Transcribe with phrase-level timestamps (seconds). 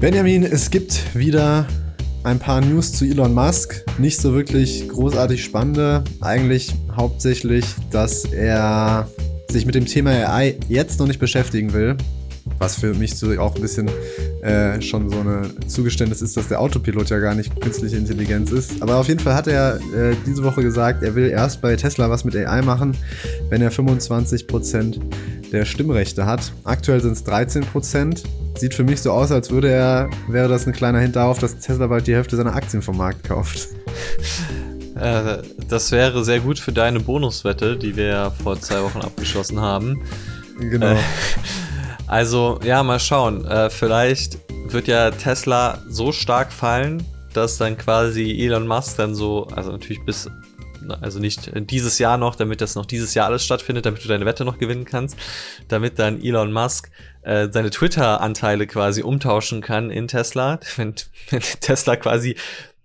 [0.00, 1.66] Benjamin, es gibt wieder
[2.24, 3.84] ein paar News zu Elon Musk.
[3.98, 6.04] Nicht so wirklich großartig spannende.
[6.22, 9.10] Eigentlich hauptsächlich, dass er
[9.50, 11.98] sich mit dem Thema AI jetzt noch nicht beschäftigen will.
[12.56, 13.90] Was für mich so auch ein bisschen
[14.42, 18.80] äh, schon so eine Zugeständnis ist, dass der Autopilot ja gar nicht künstliche Intelligenz ist.
[18.80, 22.08] Aber auf jeden Fall hat er äh, diese Woche gesagt, er will erst bei Tesla
[22.08, 22.96] was mit AI machen,
[23.50, 24.98] wenn er 25%
[25.52, 26.54] der Stimmrechte hat.
[26.64, 28.22] Aktuell sind es 13%.
[28.60, 31.58] Sieht für mich so aus, als würde er, wäre das ein kleiner Hint darauf, dass
[31.60, 33.68] Tesla bald die Hälfte seiner Aktien vom Markt kauft.
[34.96, 39.58] Äh, das wäre sehr gut für deine Bonuswette, die wir ja vor zwei Wochen abgeschlossen
[39.58, 40.02] haben.
[40.58, 40.92] Genau.
[40.92, 40.98] Äh,
[42.06, 43.46] also, ja, mal schauen.
[43.46, 49.46] Äh, vielleicht wird ja Tesla so stark fallen, dass dann quasi Elon Musk dann so,
[49.46, 50.28] also natürlich bis
[51.00, 54.26] also nicht dieses Jahr noch, damit das noch dieses Jahr alles stattfindet, damit du deine
[54.26, 55.16] Wette noch gewinnen kannst,
[55.68, 56.90] damit dann Elon Musk
[57.22, 60.94] äh, seine Twitter-Anteile quasi umtauschen kann in Tesla, wenn,
[61.30, 62.36] wenn Tesla quasi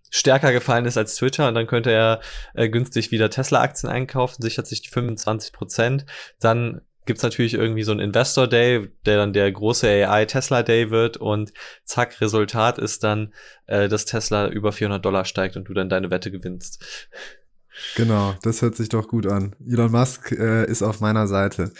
[0.09, 2.21] stärker gefallen ist als Twitter und dann könnte er
[2.53, 6.05] äh, günstig wieder Tesla-Aktien einkaufen, sichert sich die 25 Prozent,
[6.39, 10.89] dann gibt's natürlich irgendwie so einen Investor Day, der dann der große AI Tesla Day
[10.89, 13.33] wird und zack, Resultat ist dann,
[13.67, 16.83] äh, dass Tesla über 400 Dollar steigt und du dann deine Wette gewinnst.
[17.95, 19.55] Genau, das hört sich doch gut an.
[19.67, 21.71] Elon Musk äh, ist auf meiner Seite.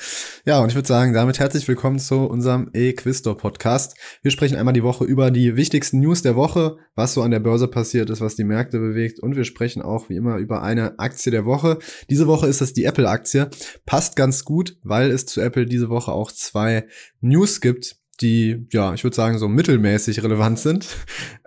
[0.46, 3.96] Ja, und ich würde sagen, damit herzlich willkommen zu unserem E-Quistor Podcast.
[4.22, 7.40] Wir sprechen einmal die Woche über die wichtigsten News der Woche, was so an der
[7.40, 11.00] Börse passiert ist, was die Märkte bewegt und wir sprechen auch wie immer über eine
[11.00, 11.80] Aktie der Woche.
[12.10, 13.50] Diese Woche ist es die Apple-Aktie.
[13.86, 16.88] Passt ganz gut, weil es zu Apple diese Woche auch zwei
[17.22, 20.88] News gibt, die, ja, ich würde sagen, so mittelmäßig relevant sind.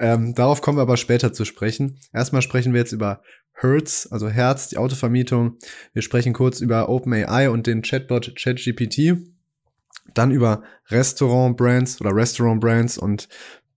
[0.00, 1.98] Ähm, darauf kommen wir aber später zu sprechen.
[2.12, 3.22] Erstmal sprechen wir jetzt über
[3.60, 5.56] Hertz, also Herz, die Autovermietung.
[5.92, 9.16] Wir sprechen kurz über OpenAI und den Chatbot ChatGPT.
[10.14, 13.28] Dann über Restaurant-Brands oder Restaurant-Brands und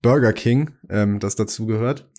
[0.02, 2.10] Burger King, ähm, das dazu gehört.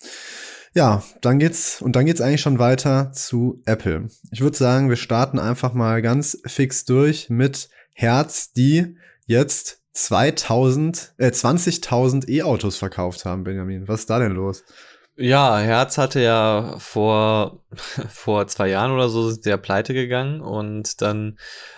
[0.73, 4.07] Ja, dann geht's und dann geht's eigentlich schon weiter zu Apple.
[4.31, 11.13] Ich würde sagen, wir starten einfach mal ganz fix durch mit Herz, die jetzt 2000,
[11.17, 13.87] äh, 20.000 E-Autos verkauft haben, Benjamin.
[13.87, 14.63] Was ist da denn los?
[15.15, 17.63] Ja, Herz hatte ja vor,
[18.09, 21.37] vor zwei Jahren oder so sind sie ja pleite gegangen und dann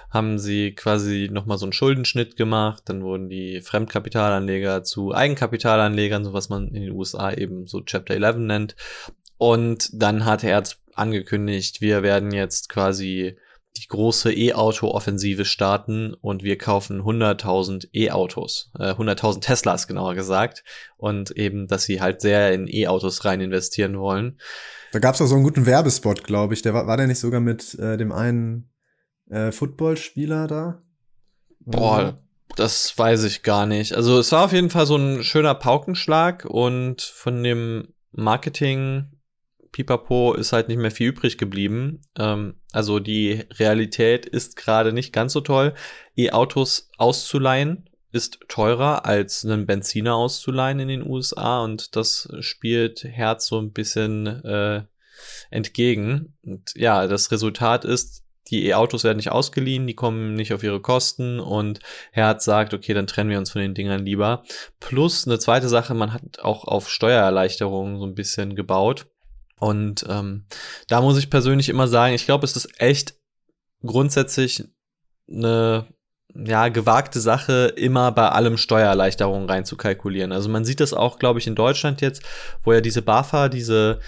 [0.09, 6.31] haben sie quasi nochmal so einen Schuldenschnitt gemacht, dann wurden die Fremdkapitalanleger zu Eigenkapitalanlegern, so
[6.31, 8.75] was man in den USA eben so Chapter 11 nennt.
[9.38, 13.38] Und dann hat Herz angekündigt, wir werden jetzt quasi
[13.78, 20.63] die große E-Auto-Offensive starten und wir kaufen 100.000 E-Autos, äh, 100.000 Teslas genauer gesagt
[20.97, 24.40] und eben, dass sie halt sehr in E-Autos rein investieren wollen.
[24.91, 26.62] Da gab es auch so einen guten Werbespot, glaube ich.
[26.62, 28.69] Der war, war der nicht sogar mit äh, dem einen
[29.30, 30.81] äh, Footballspieler da?
[31.59, 32.19] Boah,
[32.56, 33.94] das weiß ich gar nicht.
[33.94, 39.12] Also es war auf jeden Fall so ein schöner Paukenschlag und von dem Marketing
[39.75, 42.02] Pipapo ist halt nicht mehr viel übrig geblieben.
[42.18, 45.74] Ähm, also die Realität ist gerade nicht ganz so toll.
[46.18, 53.47] E-Autos auszuleihen ist teurer als einen Benziner auszuleihen in den USA und das spielt Herz
[53.47, 54.84] so ein bisschen äh,
[55.52, 56.34] entgegen.
[56.44, 60.81] Und ja, das Resultat ist, die E-Autos werden nicht ausgeliehen, die kommen nicht auf ihre
[60.81, 61.80] Kosten und
[62.12, 64.44] Herz sagt, okay, dann trennen wir uns von den Dingern lieber.
[64.81, 69.08] Plus eine zweite Sache, man hat auch auf Steuererleichterungen so ein bisschen gebaut.
[69.60, 70.46] Und ähm,
[70.88, 73.16] da muss ich persönlich immer sagen, ich glaube, es ist echt
[73.86, 74.64] grundsätzlich
[75.30, 75.88] eine
[76.36, 80.32] ja, gewagte Sache, immer bei allem Steuererleichterungen reinzukalkulieren.
[80.32, 82.24] Also man sieht das auch, glaube ich, in Deutschland jetzt,
[82.64, 84.00] wo ja diese BAFA, diese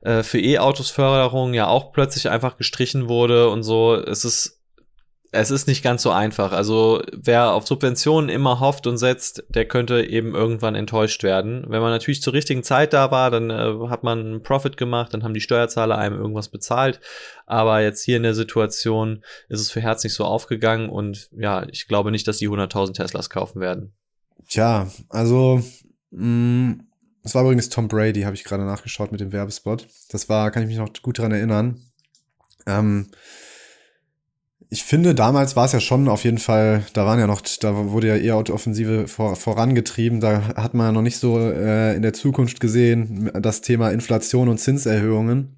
[0.00, 3.94] äh, für E-Autos Förderung ja auch plötzlich einfach gestrichen wurde und so.
[3.94, 4.57] Es ist
[5.30, 6.52] es ist nicht ganz so einfach.
[6.52, 11.66] Also wer auf Subventionen immer hofft und setzt, der könnte eben irgendwann enttäuscht werden.
[11.68, 15.12] Wenn man natürlich zur richtigen Zeit da war, dann äh, hat man einen Profit gemacht,
[15.12, 17.00] dann haben die Steuerzahler einem irgendwas bezahlt.
[17.46, 21.66] Aber jetzt hier in der Situation ist es für Herz nicht so aufgegangen und ja,
[21.70, 23.92] ich glaube nicht, dass die 100.000 Teslas kaufen werden.
[24.48, 25.62] Tja, also
[26.10, 26.72] mm,
[27.22, 29.88] das war übrigens Tom Brady, habe ich gerade nachgeschaut mit dem Werbespot.
[30.08, 31.82] Das war, kann ich mich noch gut daran erinnern.
[32.66, 33.10] Ähm,
[34.70, 37.74] ich finde, damals war es ja schon auf jeden Fall, da waren ja noch, da
[37.90, 42.02] wurde ja eher Autooffensive vor, vorangetrieben, da hat man ja noch nicht so äh, in
[42.02, 45.56] der Zukunft gesehen, das Thema Inflation und Zinserhöhungen.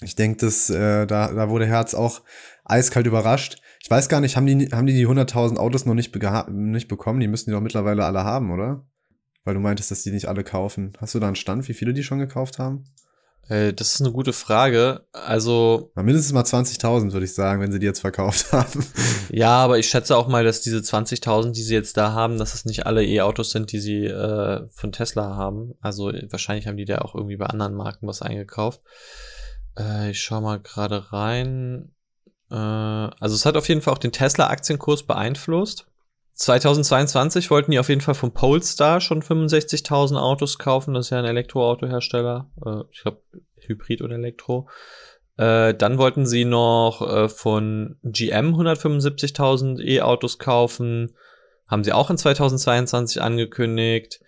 [0.00, 2.22] Ich denke, dass äh, da, da wurde Herz auch
[2.64, 3.60] eiskalt überrascht.
[3.82, 6.16] Ich weiß gar nicht, haben die haben die, die 100.000 Autos noch nicht,
[6.50, 7.20] nicht bekommen?
[7.20, 8.86] Die müssen die doch mittlerweile alle haben, oder?
[9.44, 10.92] Weil du meintest, dass die nicht alle kaufen.
[10.98, 12.84] Hast du da einen Stand, wie viele die schon gekauft haben?
[13.48, 15.06] Äh, das ist eine gute Frage.
[15.12, 15.90] Also.
[15.94, 18.86] Na, mindestens mal 20.000, würde ich sagen, wenn sie die jetzt verkauft haben.
[19.30, 22.54] Ja, aber ich schätze auch mal, dass diese 20.000, die sie jetzt da haben, dass
[22.54, 25.74] es nicht alle E-Autos sind, die sie äh, von Tesla haben.
[25.80, 28.80] Also wahrscheinlich haben die da auch irgendwie bei anderen Marken was eingekauft.
[29.78, 31.92] Äh, ich schau mal gerade rein.
[32.50, 35.86] Äh, also es hat auf jeden Fall auch den Tesla-Aktienkurs beeinflusst.
[36.34, 40.94] 2022 wollten die auf jeden Fall von Polestar schon 65.000 Autos kaufen.
[40.94, 42.50] Das ist ja ein Elektroautohersteller.
[42.64, 43.22] Äh, ich glaube,
[43.66, 44.68] Hybrid oder Elektro.
[45.36, 51.14] Äh, dann wollten sie noch äh, von GM 175.000 E-Autos kaufen.
[51.68, 54.20] Haben sie auch in 2022 angekündigt.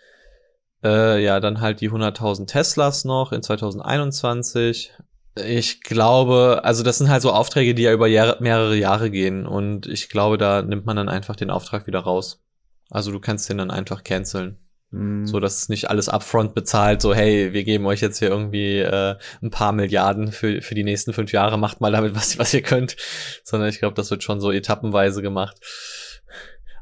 [0.83, 4.93] Äh, ja, dann halt die 100.000 Teslas noch in 2021.
[5.37, 9.47] Ich glaube, also das sind halt so Aufträge, die ja über Jahre, mehrere Jahre gehen
[9.47, 12.45] und ich glaube, da nimmt man dann einfach den Auftrag wieder raus.
[12.91, 14.59] Also du kannst den dann einfach canceln.
[14.95, 15.27] Mhm.
[15.27, 18.79] So, dass es nicht alles upfront bezahlt, so, hey, wir geben euch jetzt hier irgendwie
[18.79, 22.55] äh, ein paar Milliarden für, für die nächsten fünf Jahre, macht mal damit, was, was
[22.55, 22.97] ihr könnt.
[23.43, 25.59] Sondern ich glaube, das wird schon so etappenweise gemacht.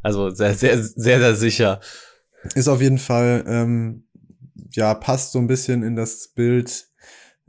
[0.02, 1.80] Also sehr, sehr, sehr, sehr sicher.
[2.54, 4.04] Ist auf jeden Fall, ähm,
[4.72, 6.86] ja, passt so ein bisschen in das Bild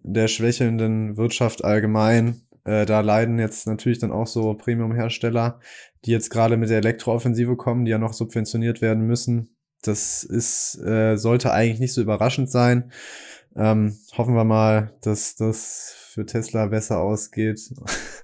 [0.04, 2.42] der schwächelnden Wirtschaft allgemein.
[2.66, 5.60] Äh, da leiden jetzt natürlich dann auch so Premium-Hersteller,
[6.06, 9.56] die jetzt gerade mit der Elektrooffensive kommen, die ja noch subventioniert werden müssen.
[9.82, 12.92] Das ist, äh, sollte eigentlich nicht so überraschend sein.
[13.56, 17.60] Ähm, hoffen wir mal, dass das für Tesla besser ausgeht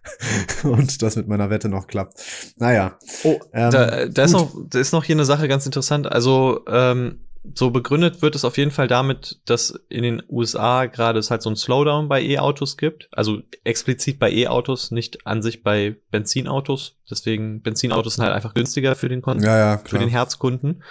[0.64, 2.54] und das mit meiner Wette noch klappt.
[2.58, 2.98] Naja.
[3.24, 6.12] Oh, ähm, da, da ist noch, da ist noch hier eine Sache ganz interessant.
[6.12, 11.20] Also, ähm, so begründet wird es auf jeden Fall damit, dass in den USA gerade
[11.20, 13.08] es halt so ein Slowdown bei E-Autos gibt.
[13.12, 16.98] Also explizit bei E-Autos, nicht an sich bei Benzinautos.
[17.10, 20.84] Deswegen Benzinautos sind halt einfach günstiger für den Kunden, ja, ja, für den Herzkunden.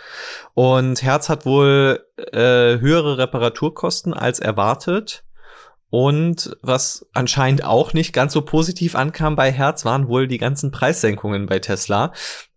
[0.55, 5.25] Und Herz hat wohl äh, höhere Reparaturkosten als erwartet.
[5.91, 10.71] Und was anscheinend auch nicht ganz so positiv ankam bei Herz, waren wohl die ganzen
[10.71, 12.13] Preissenkungen bei Tesla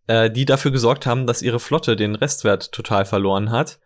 [0.08, 3.80] äh, die dafür gesorgt haben, dass ihre Flotte den Restwert total verloren hat.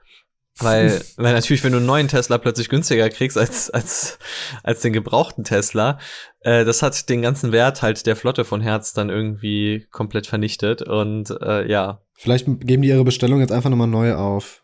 [0.58, 4.18] Weil, weil natürlich, wenn du einen neuen Tesla plötzlich günstiger kriegst als, als,
[4.64, 6.00] als den gebrauchten Tesla,
[6.42, 10.82] äh, das hat den ganzen Wert halt der Flotte von Herz dann irgendwie komplett vernichtet.
[10.82, 12.02] Und äh, ja.
[12.14, 14.64] Vielleicht geben die ihre Bestellung jetzt einfach nochmal neu auf.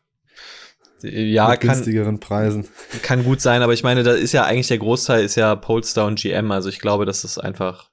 [1.03, 2.67] Ja, Mit kann, günstigeren Preisen.
[3.01, 6.05] Kann gut sein, aber ich meine, da ist ja eigentlich der Großteil ist ja Polestar
[6.05, 6.51] und GM.
[6.51, 7.90] Also ich glaube, das ist einfach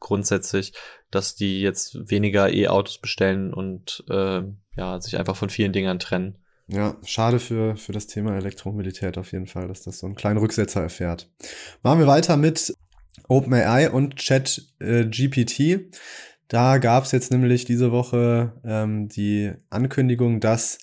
[0.00, 0.72] grundsätzlich,
[1.10, 4.42] dass die jetzt weniger E-Autos bestellen und äh,
[4.76, 6.38] ja, sich einfach von vielen Dingern trennen.
[6.68, 10.38] Ja, schade für, für das Thema Elektromobilität auf jeden Fall, dass das so einen kleinen
[10.38, 11.28] Rücksetzer erfährt.
[11.82, 12.74] Machen wir weiter mit
[13.28, 15.60] OpenAI und ChatGPT.
[15.60, 15.90] Äh,
[16.46, 20.78] da gab es jetzt nämlich diese Woche ähm, die Ankündigung, dass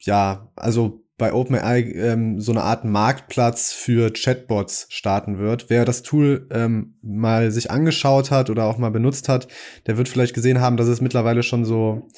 [0.00, 5.68] ja, also bei OpenAI ähm, so eine Art Marktplatz für Chatbots starten wird.
[5.68, 9.48] Wer das Tool ähm, mal sich angeschaut hat oder auch mal benutzt hat,
[9.86, 12.08] der wird vielleicht gesehen haben, dass es mittlerweile schon so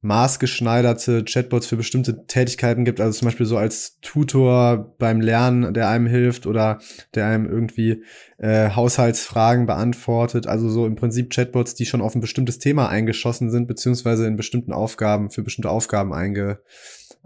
[0.00, 5.88] maßgeschneiderte Chatbots für bestimmte Tätigkeiten gibt, also zum Beispiel so als Tutor beim Lernen, der
[5.88, 6.78] einem hilft oder
[7.14, 8.04] der einem irgendwie
[8.38, 13.50] äh, Haushaltsfragen beantwortet, also so im Prinzip Chatbots, die schon auf ein bestimmtes Thema eingeschossen
[13.50, 16.60] sind, beziehungsweise in bestimmten Aufgaben, für bestimmte Aufgaben einge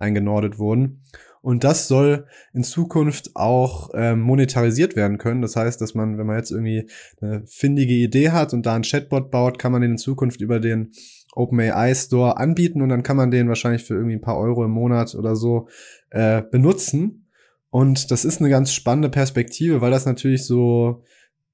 [0.02, 1.02] eingenordet wurden.
[1.42, 5.42] Und das soll in Zukunft auch ähm, monetarisiert werden können.
[5.42, 6.88] Das heißt, dass man, wenn man jetzt irgendwie
[7.20, 10.60] eine findige Idee hat und da ein Chatbot baut, kann man den in Zukunft über
[10.60, 10.92] den
[11.34, 14.70] OpenAI Store anbieten und dann kann man den wahrscheinlich für irgendwie ein paar Euro im
[14.70, 15.66] Monat oder so
[16.10, 17.28] äh, benutzen.
[17.70, 21.02] Und das ist eine ganz spannende Perspektive, weil das natürlich so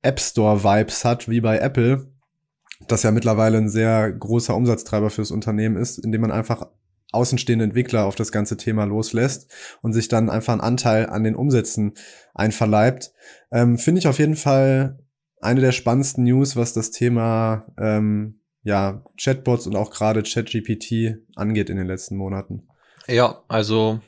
[0.02, 2.12] App Store Vibes hat, wie bei Apple,
[2.88, 6.66] das ja mittlerweile ein sehr großer Umsatztreiber fürs Unternehmen ist, indem man einfach
[7.12, 9.50] außenstehende Entwickler auf das ganze Thema loslässt
[9.82, 11.94] und sich dann einfach einen Anteil an den Umsätzen
[12.34, 13.12] einverleibt.
[13.50, 14.98] Ähm, Finde ich auf jeden Fall
[15.40, 21.70] eine der spannendsten News, was das Thema ähm, ja, Chatbots und auch gerade ChatGPT angeht
[21.70, 22.68] in den letzten Monaten.
[23.06, 24.00] Ja, also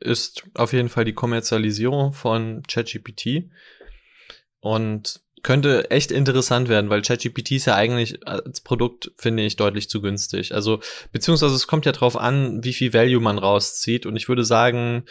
[0.00, 3.50] ist auf jeden Fall die Kommerzialisierung von ChatGPT
[4.60, 9.88] und könnte echt interessant werden, weil ChatGPT ist ja eigentlich als Produkt, finde ich, deutlich
[9.88, 10.54] zu günstig.
[10.54, 10.80] Also,
[11.12, 14.06] beziehungsweise es kommt ja drauf an, wie viel Value man rauszieht.
[14.06, 15.04] Und ich würde sagen,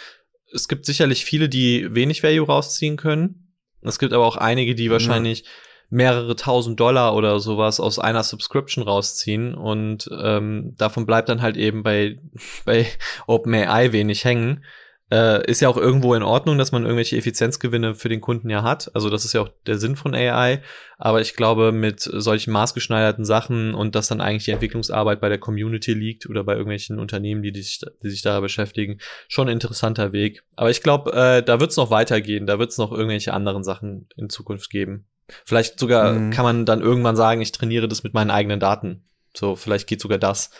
[0.53, 3.55] es gibt sicherlich viele, die wenig Value rausziehen können.
[3.81, 5.47] Es gibt aber auch einige, die wahrscheinlich ja.
[5.89, 9.55] mehrere tausend Dollar oder sowas aus einer Subscription rausziehen.
[9.55, 12.19] Und ähm, davon bleibt dann halt eben bei,
[12.65, 12.87] bei
[13.27, 14.63] OpenAI wenig hängen.
[15.11, 18.61] Äh, ist ja auch irgendwo in Ordnung, dass man irgendwelche Effizienzgewinne für den Kunden ja
[18.61, 18.91] hat.
[18.93, 20.61] Also das ist ja auch der Sinn von AI.
[20.97, 25.39] Aber ich glaube, mit solchen maßgeschneiderten Sachen und dass dann eigentlich die Entwicklungsarbeit bei der
[25.39, 30.11] Community liegt oder bei irgendwelchen Unternehmen, die, sich, die sich da beschäftigen, schon ein interessanter
[30.11, 30.43] Weg.
[30.55, 32.45] Aber ich glaube, äh, da wird es noch weitergehen.
[32.45, 35.07] Da wird es noch irgendwelche anderen Sachen in Zukunft geben.
[35.45, 36.31] Vielleicht sogar mhm.
[36.31, 39.03] kann man dann irgendwann sagen, ich trainiere das mit meinen eigenen Daten.
[39.35, 40.51] So, vielleicht geht sogar das.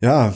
[0.00, 0.34] Ja,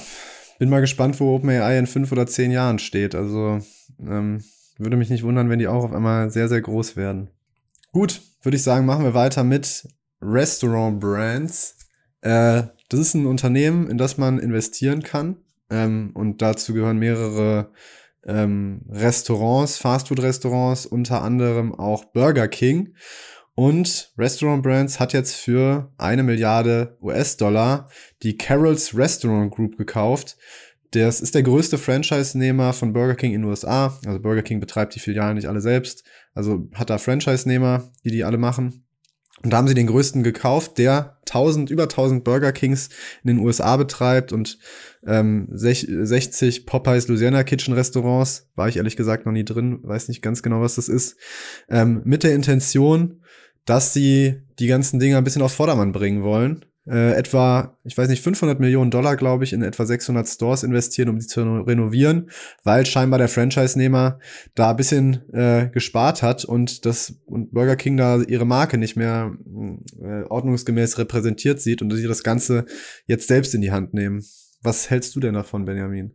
[0.58, 3.14] bin mal gespannt, wo OpenAI in fünf oder zehn Jahren steht.
[3.14, 3.60] Also
[4.00, 4.42] ähm,
[4.78, 7.30] würde mich nicht wundern, wenn die auch auf einmal sehr, sehr groß werden.
[7.92, 9.88] Gut, würde ich sagen, machen wir weiter mit
[10.20, 11.76] Restaurant Brands.
[12.22, 15.36] Äh, das ist ein Unternehmen, in das man investieren kann.
[15.70, 17.70] Ähm, und dazu gehören mehrere
[18.26, 22.94] ähm, Restaurants, Fastfood-Restaurants, unter anderem auch Burger King.
[23.54, 27.88] Und Restaurant Brands hat jetzt für eine Milliarde US-Dollar
[28.22, 30.36] die Carol's Restaurant Group gekauft.
[30.90, 33.98] Das ist der größte Franchise-Nehmer von Burger King in den USA.
[34.06, 36.04] Also Burger King betreibt die Filialen nicht alle selbst.
[36.34, 38.84] Also hat da Franchise-Nehmer, die die alle machen.
[39.42, 42.88] Und da haben sie den größten gekauft, der 1000, über 1000 Burger Kings
[43.22, 44.58] in den USA betreibt und
[45.06, 48.48] ähm, 60 Popeyes Louisiana Kitchen Restaurants.
[48.54, 51.16] War ich ehrlich gesagt noch nie drin, weiß nicht ganz genau, was das ist.
[51.68, 53.20] Ähm, mit der Intention,
[53.64, 56.64] dass sie die ganzen Dinge ein bisschen auf Vordermann bringen wollen.
[56.86, 61.08] Äh, etwa, ich weiß nicht, 500 Millionen Dollar, glaube ich, in etwa 600 Stores investieren,
[61.08, 62.30] um die zu renovieren,
[62.62, 64.18] weil scheinbar der Franchise-Nehmer
[64.54, 68.96] da ein bisschen äh, gespart hat und das und Burger King da ihre Marke nicht
[68.96, 69.32] mehr
[70.02, 72.66] äh, ordnungsgemäß repräsentiert sieht und sie das Ganze
[73.06, 74.22] jetzt selbst in die Hand nehmen.
[74.60, 76.14] Was hältst du denn davon, Benjamin?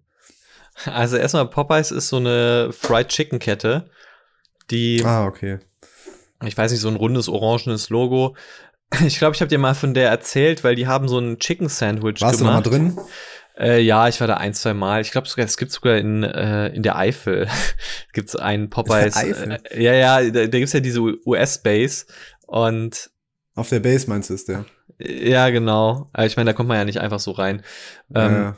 [0.85, 3.89] Also erstmal Popeyes ist so eine Fried Chicken Kette,
[4.69, 5.59] die Ah, okay
[6.45, 8.35] ich weiß nicht, so ein rundes orangenes Logo.
[9.05, 11.69] Ich glaube, ich habe dir mal von der erzählt, weil die haben so ein Chicken
[11.69, 12.65] Sandwich Warst gemacht.
[12.65, 13.07] Warst du noch mal drin?
[13.55, 15.01] Äh, ja, ich war da ein, zwei Mal.
[15.01, 17.47] Ich glaube sogar, es gibt sogar in, äh, in der Eifel
[18.13, 19.15] gibt's einen Popeyes.
[19.15, 19.59] Eifel?
[19.69, 22.07] Äh, ja, ja, da, da gibt's ja diese US-Base
[22.47, 23.11] und
[23.59, 24.65] auf der Base meinst du ist der?
[24.99, 26.09] Ja, genau.
[26.17, 27.61] Ich meine, da kommt man ja nicht einfach so rein.
[28.15, 28.57] Ähm, ja.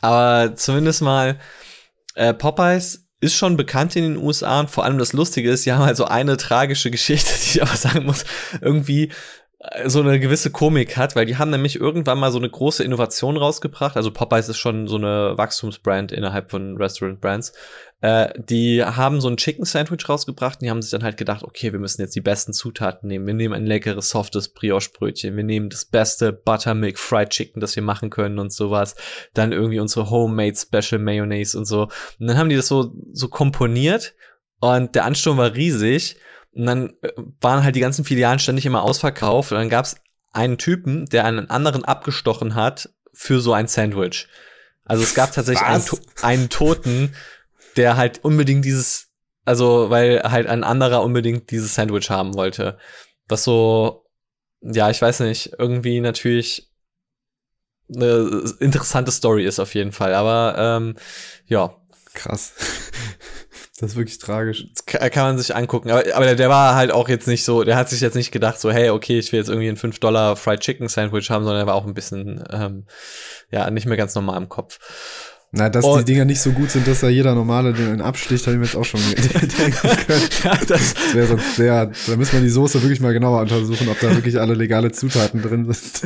[0.00, 1.38] Aber zumindest mal
[2.14, 5.72] äh, Popeyes ist schon bekannt in den USA und vor allem das Lustige ist, sie
[5.72, 8.24] haben halt so eine tragische Geschichte, die ich aber sagen muss,
[8.60, 9.10] irgendwie
[9.86, 13.36] so eine gewisse Komik hat, weil die haben nämlich irgendwann mal so eine große Innovation
[13.36, 13.96] rausgebracht.
[13.96, 17.52] Also Popeyes ist schon so eine Wachstumsbrand innerhalb von Restaurant Brands.
[18.00, 21.42] Äh, die haben so ein Chicken Sandwich rausgebracht und die haben sich dann halt gedacht,
[21.42, 23.26] okay, wir müssen jetzt die besten Zutaten nehmen.
[23.26, 25.36] Wir nehmen ein leckeres, softes Brioche-Brötchen.
[25.36, 28.94] Wir nehmen das beste Buttermilk Fried Chicken, das wir machen können und sowas.
[29.34, 31.88] Dann irgendwie unsere Homemade Special Mayonnaise und so.
[32.20, 34.14] Und dann haben die das so, so komponiert
[34.60, 36.16] und der Ansturm war riesig.
[36.58, 39.52] Und dann äh, waren halt die ganzen Filialen ständig immer ausverkauft.
[39.52, 39.96] Und dann gab es
[40.32, 44.28] einen Typen, der einen anderen abgestochen hat für so ein Sandwich.
[44.84, 45.84] Also es gab tatsächlich einen,
[46.22, 47.14] einen, Toten,
[47.76, 49.08] der halt unbedingt dieses,
[49.44, 52.76] also weil halt ein anderer unbedingt dieses Sandwich haben wollte.
[53.28, 54.06] Was so,
[54.60, 56.72] ja, ich weiß nicht, irgendwie natürlich
[57.94, 60.14] eine interessante Story ist auf jeden Fall.
[60.14, 60.96] Aber ähm,
[61.46, 61.77] ja.
[62.18, 62.52] Krass.
[63.80, 64.66] Das ist wirklich tragisch.
[64.74, 65.92] Das kann man sich angucken.
[65.92, 68.58] Aber, aber der war halt auch jetzt nicht so, der hat sich jetzt nicht gedacht,
[68.58, 71.62] so, hey, okay, ich will jetzt irgendwie ein 5 Dollar Fried Chicken Sandwich haben, sondern
[71.62, 72.86] er war auch ein bisschen, ähm,
[73.52, 74.80] ja, nicht mehr ganz normal im Kopf.
[75.52, 78.46] Na, dass und, die Dinger nicht so gut sind, dass da jeder normale den absticht,
[78.46, 79.48] habe ich mir jetzt auch schon denken
[79.78, 80.22] können.
[80.44, 83.88] ja, das, das wäre sonst sehr, da müssen wir die Soße wirklich mal genauer untersuchen,
[83.88, 86.02] ob da wirklich alle legale Zutaten drin sind.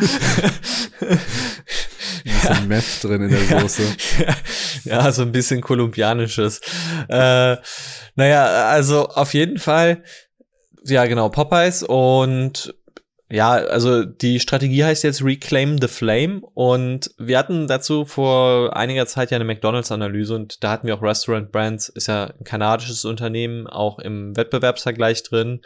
[2.49, 2.69] ein bisschen.
[2.69, 3.83] Meth drin in der Soße.
[4.21, 4.35] Ja,
[5.05, 6.61] ja so ein bisschen kolumbianisches.
[7.09, 7.57] Äh,
[8.14, 10.02] naja, also auf jeden Fall,
[10.85, 12.75] ja genau, Popeyes und
[13.33, 19.07] ja, also die Strategie heißt jetzt Reclaim the Flame und wir hatten dazu vor einiger
[19.07, 23.07] Zeit ja eine McDonalds-Analyse und da hatten wir auch Restaurant Brands, ist ja ein kanadisches
[23.07, 25.62] Unternehmen, auch im Wettbewerbsvergleich drin.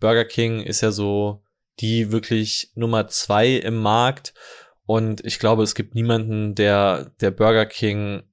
[0.00, 1.44] Burger King ist ja so
[1.80, 4.32] die wirklich Nummer zwei im Markt
[4.86, 8.24] und ich glaube, es gibt niemanden, der der Burger King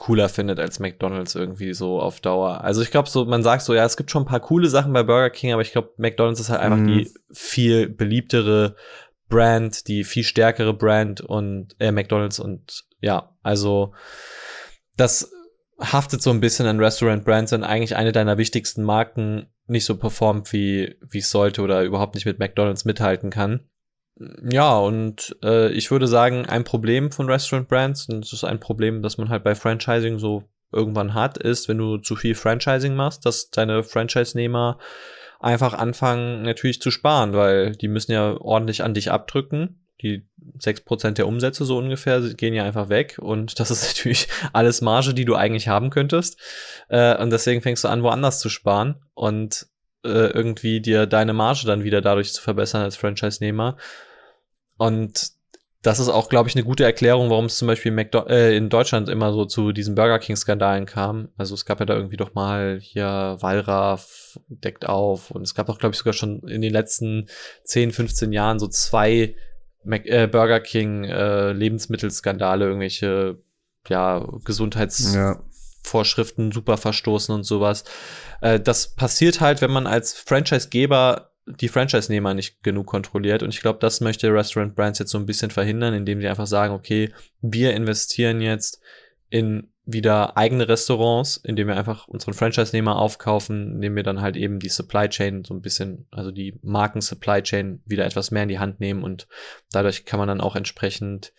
[0.00, 2.64] cooler findet als McDonald's irgendwie so auf Dauer.
[2.64, 4.94] Also ich glaube so, man sagt so, ja, es gibt schon ein paar coole Sachen
[4.94, 8.76] bei Burger King, aber ich glaube, McDonald's ist halt einfach die viel beliebtere
[9.28, 13.92] Brand, die viel stärkere Brand und äh, McDonald's und ja, also
[14.96, 15.32] das
[15.78, 19.96] haftet so ein bisschen an Restaurant Brands, wenn eigentlich eine deiner wichtigsten Marken nicht so
[19.96, 23.69] performt, wie wie es sollte oder überhaupt nicht mit McDonald's mithalten kann.
[24.48, 28.60] Ja, und äh, ich würde sagen, ein Problem von Restaurant Brands, und das ist ein
[28.60, 32.94] Problem, das man halt bei Franchising so irgendwann hat, ist, wenn du zu viel Franchising
[32.94, 34.78] machst, dass deine Franchise-Nehmer
[35.40, 39.86] einfach anfangen natürlich zu sparen, weil die müssen ja ordentlich an dich abdrücken.
[40.02, 40.26] Die
[40.58, 44.82] sechs Prozent der Umsätze so ungefähr gehen ja einfach weg und das ist natürlich alles
[44.82, 46.38] Marge, die du eigentlich haben könntest.
[46.88, 49.66] Äh, und deswegen fängst du an, woanders zu sparen und
[50.04, 53.76] äh, irgendwie dir deine Marge dann wieder dadurch zu verbessern als Franchise-Nehmer.
[54.80, 55.32] Und
[55.82, 58.70] das ist auch, glaube ich, eine gute Erklärung, warum es zum Beispiel McDo äh, in
[58.70, 61.28] Deutschland immer so zu diesen Burger King-Skandalen kam.
[61.36, 65.68] Also es gab ja da irgendwie doch mal hier Wallraff deckt auf und es gab
[65.68, 67.28] auch, glaube ich, sogar schon in den letzten
[67.64, 69.34] 10, 15 Jahren so zwei
[69.84, 73.36] Mac äh, Burger King äh, Lebensmittelskandale, irgendwelche
[73.86, 76.54] ja, Gesundheitsvorschriften ja.
[76.54, 77.84] super verstoßen und sowas.
[78.40, 83.42] Äh, das passiert halt, wenn man als Franchise-Geber die Franchise-Nehmer nicht genug kontrolliert.
[83.42, 86.46] Und ich glaube, das möchte Restaurant Brands jetzt so ein bisschen verhindern, indem sie einfach
[86.46, 88.80] sagen, okay, wir investieren jetzt
[89.28, 94.58] in wieder eigene Restaurants, indem wir einfach unseren Franchise-Nehmer aufkaufen, indem wir dann halt eben
[94.58, 98.58] die Supply Chain so ein bisschen, also die Marken-Supply Chain wieder etwas mehr in die
[98.58, 99.26] Hand nehmen und
[99.72, 101.32] dadurch kann man dann auch entsprechend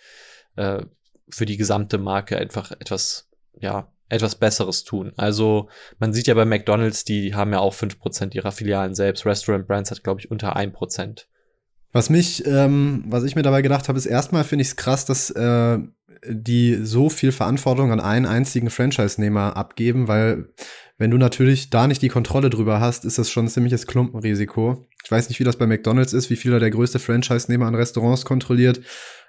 [0.56, 0.84] äh,
[1.30, 3.30] für die gesamte Marke einfach etwas,
[3.60, 5.14] ja, etwas Besseres tun.
[5.16, 9.26] Also man sieht ja bei McDonald's, die haben ja auch fünf Prozent ihrer Filialen selbst.
[9.26, 11.28] Restaurant Brands hat, glaube ich, unter ein Prozent.
[11.94, 15.06] Was mich, ähm, was ich mir dabei gedacht habe, ist erstmal finde ich es krass,
[15.06, 15.80] dass äh,
[16.28, 20.50] die so viel Verantwortung an einen einzigen Franchise-Nehmer abgeben, weil
[20.98, 24.86] wenn du natürlich da nicht die Kontrolle drüber hast, ist das schon ein ziemliches Klumpenrisiko.
[25.04, 27.76] Ich weiß nicht, wie das bei McDonald's ist, wie viel da der größte Franchise-Nehmer an
[27.76, 28.82] Restaurants kontrolliert,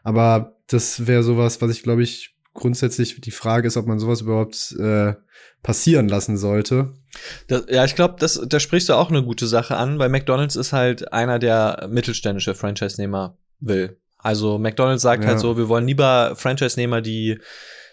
[0.03, 4.21] aber das wäre sowas, was ich glaube ich grundsätzlich die Frage ist, ob man sowas
[4.21, 5.15] überhaupt äh,
[5.63, 6.93] passieren lassen sollte.
[7.47, 10.57] Das, ja, ich glaube, das, da sprichst du auch eine gute Sache an, weil McDonald's
[10.57, 13.99] ist halt einer, der mittelständische Franchise-Nehmer will.
[14.19, 15.33] Also McDonald's sagt halt ja.
[15.35, 17.39] halt so, wir wollen lieber Franchise-Nehmer, die,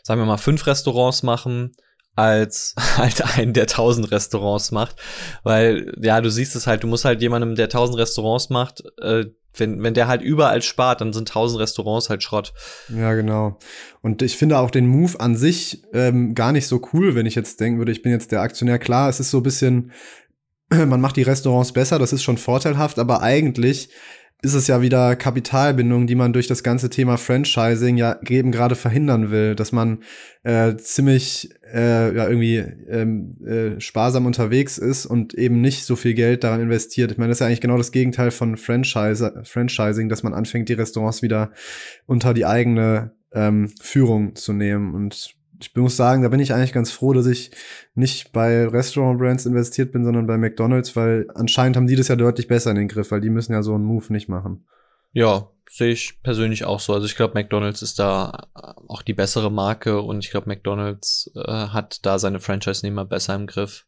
[0.03, 1.73] sagen wir mal, fünf Restaurants machen,
[2.15, 4.95] als halt einen, der tausend Restaurants macht.
[5.43, 9.25] Weil, ja, du siehst es halt, du musst halt jemandem, der tausend Restaurants macht, äh,
[9.53, 12.53] wenn, wenn der halt überall spart, dann sind tausend Restaurants halt Schrott.
[12.95, 13.57] Ja, genau.
[14.01, 17.35] Und ich finde auch den Move an sich ähm, gar nicht so cool, wenn ich
[17.35, 18.79] jetzt denken würde, ich bin jetzt der Aktionär.
[18.79, 19.91] Klar, es ist so ein bisschen,
[20.69, 23.89] man macht die Restaurants besser, das ist schon vorteilhaft, aber eigentlich
[24.41, 28.75] ist es ja wieder Kapitalbindung, die man durch das ganze Thema Franchising ja eben gerade
[28.75, 30.01] verhindern will, dass man
[30.43, 36.13] äh, ziemlich äh, ja irgendwie ähm, äh, sparsam unterwegs ist und eben nicht so viel
[36.13, 37.11] Geld daran investiert.
[37.11, 40.69] Ich meine, das ist ja eigentlich genau das Gegenteil von Franchise, Franchising, dass man anfängt,
[40.69, 41.51] die Restaurants wieder
[42.05, 46.73] unter die eigene ähm, Führung zu nehmen und ich muss sagen, da bin ich eigentlich
[46.73, 47.51] ganz froh, dass ich
[47.93, 52.15] nicht bei Restaurant Brands investiert bin, sondern bei McDonald's, weil anscheinend haben die das ja
[52.15, 54.65] deutlich besser in den Griff, weil die müssen ja so einen Move nicht machen.
[55.11, 56.93] Ja, sehe ich persönlich auch so.
[56.93, 61.51] Also ich glaube, McDonald's ist da auch die bessere Marke und ich glaube, McDonald's äh,
[61.51, 63.85] hat da seine Franchise-Nehmer besser im Griff.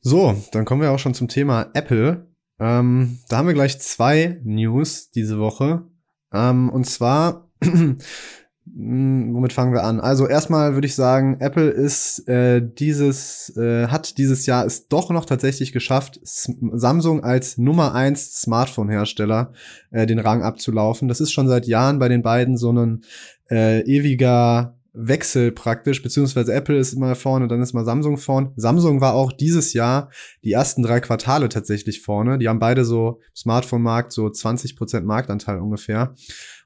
[0.00, 2.28] So, dann kommen wir auch schon zum Thema Apple.
[2.60, 5.84] Ähm, da haben wir gleich zwei News diese Woche.
[6.32, 7.50] Ähm, und zwar
[8.74, 10.00] Hm, womit fangen wir an?
[10.00, 15.10] Also erstmal würde ich sagen, Apple ist äh, dieses äh, hat dieses Jahr es doch
[15.10, 19.52] noch tatsächlich geschafft, S Samsung als Nummer eins Smartphone-Hersteller
[19.90, 21.08] äh, den Rang abzulaufen.
[21.08, 23.04] Das ist schon seit Jahren bei den beiden so ein
[23.50, 28.52] äh, ewiger Wechsel praktisch, beziehungsweise Apple ist immer vorne, dann ist mal Samsung vorne.
[28.56, 30.10] Samsung war auch dieses Jahr
[30.42, 32.38] die ersten drei Quartale tatsächlich vorne.
[32.38, 36.14] Die haben beide so Smartphone-Markt, so 20 Prozent Marktanteil ungefähr.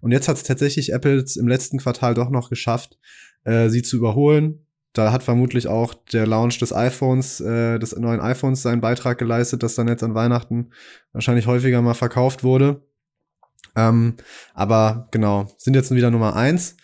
[0.00, 2.98] Und jetzt hat es tatsächlich Apple im letzten Quartal doch noch geschafft,
[3.44, 4.66] äh, sie zu überholen.
[4.92, 9.62] Da hat vermutlich auch der Launch des iPhones, äh, des neuen iPhones seinen Beitrag geleistet,
[9.62, 10.70] das dann jetzt an Weihnachten
[11.12, 12.82] wahrscheinlich häufiger mal verkauft wurde.
[13.74, 14.16] Ähm,
[14.54, 16.76] aber genau, sind jetzt wieder Nummer eins.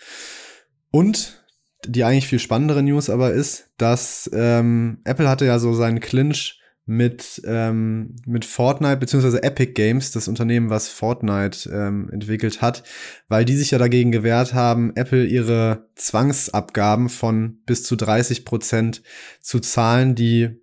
[0.90, 1.44] Und
[1.86, 6.60] die eigentlich viel spannendere News aber ist, dass ähm, Apple hatte ja so seinen Clinch
[6.86, 12.82] mit, ähm, mit Fortnite, beziehungsweise Epic Games, das Unternehmen, was Fortnite ähm, entwickelt hat,
[13.28, 19.02] weil die sich ja dagegen gewehrt haben, Apple ihre Zwangsabgaben von bis zu 30 Prozent
[19.42, 20.62] zu zahlen, die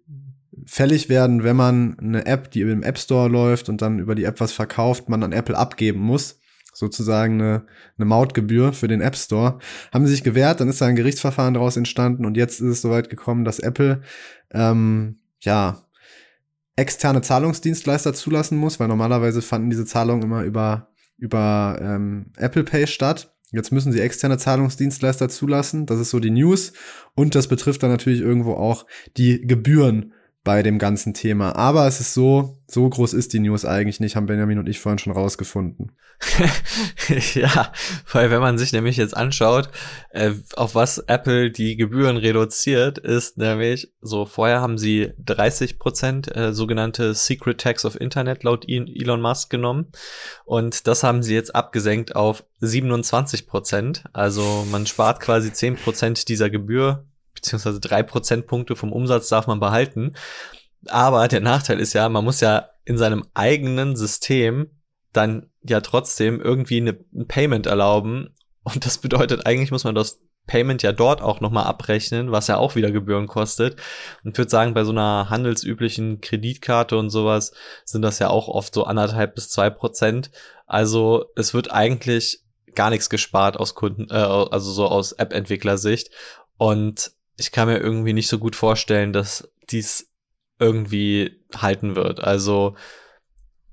[0.65, 4.23] fällig werden, wenn man eine App, die im App Store läuft und dann über die
[4.23, 6.39] App was verkauft, man an Apple abgeben muss
[6.75, 7.65] sozusagen eine,
[7.97, 9.59] eine Mautgebühr für den App Store,
[9.93, 12.81] haben sie sich gewehrt, dann ist da ein Gerichtsverfahren daraus entstanden und jetzt ist es
[12.81, 14.01] soweit gekommen, dass Apple
[14.51, 15.81] ähm, ja
[16.75, 22.87] externe Zahlungsdienstleister zulassen muss, weil normalerweise fanden diese Zahlungen immer über über ähm, Apple Pay
[22.87, 23.33] statt.
[23.51, 25.85] Jetzt müssen sie externe Zahlungsdienstleister zulassen.
[25.85, 26.73] Das ist so die News.
[27.13, 28.85] Und das betrifft dann natürlich irgendwo auch
[29.15, 30.13] die Gebühren
[30.45, 31.55] bei dem ganzen Thema.
[31.55, 34.79] Aber es ist so, so groß ist die News eigentlich nicht, haben Benjamin und ich
[34.79, 35.91] vorhin schon rausgefunden.
[37.33, 37.73] ja,
[38.13, 39.69] weil wenn man sich nämlich jetzt anschaut,
[40.11, 46.33] äh, auf was Apple die Gebühren reduziert, ist nämlich so, vorher haben sie 30 Prozent
[46.33, 49.87] äh, sogenannte Secret Tax of Internet laut Elon Musk genommen
[50.45, 54.03] und das haben sie jetzt abgesenkt auf 27 Prozent.
[54.13, 59.59] Also man spart quasi 10 Prozent dieser Gebühr beziehungsweise drei Prozentpunkte vom Umsatz darf man
[59.59, 60.15] behalten.
[60.87, 64.69] Aber der Nachteil ist ja, man muss ja in seinem eigenen System
[65.13, 68.35] dann ja trotzdem irgendwie eine, ein Payment erlauben.
[68.63, 72.57] Und das bedeutet, eigentlich muss man das Payment ja dort auch nochmal abrechnen, was ja
[72.57, 73.79] auch wieder Gebühren kostet.
[74.23, 78.47] Und ich würde sagen, bei so einer handelsüblichen Kreditkarte und sowas sind das ja auch
[78.47, 80.29] oft so anderthalb bis zwei Prozent.
[80.67, 82.43] Also es wird eigentlich
[82.75, 86.11] gar nichts gespart aus Kunden, äh, also so aus App-Entwicklersicht.
[86.57, 90.11] Und ich kann mir irgendwie nicht so gut vorstellen, dass dies
[90.59, 92.23] irgendwie halten wird.
[92.23, 92.75] Also,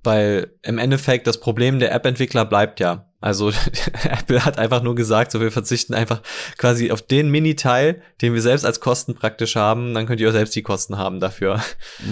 [0.03, 3.09] weil im Endeffekt das Problem der App-Entwickler bleibt ja.
[3.21, 3.53] Also
[4.05, 6.23] Apple hat einfach nur gesagt, so wir verzichten einfach
[6.59, 10.33] quasi auf den Mini-Teil, den wir selbst als Kosten praktisch haben, dann könnt ihr auch
[10.33, 11.61] selbst die Kosten haben dafür.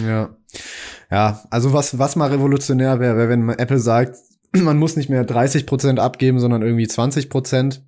[0.07, 0.37] Ja.
[1.11, 4.17] Ja, also was, was mal revolutionär wäre, wenn Apple sagt,
[4.53, 7.83] man muss nicht mehr 30 Prozent abgeben, sondern irgendwie 20 Prozent.